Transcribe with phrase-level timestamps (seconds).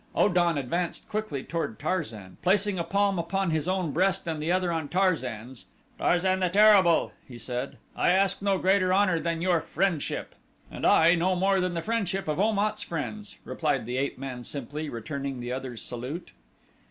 [0.15, 2.37] O dan advanced quickly toward Tarzan.
[2.41, 5.65] Placing a palm upon his own breast and the other on Tarzan's,
[5.99, 10.33] "Tarzan the Terrible," he said, "I ask no greater honor than your friendship."
[10.71, 14.43] "And I no more than the friendship of Om at's friends," replied the ape man
[14.43, 16.31] simply, returning the other's salute.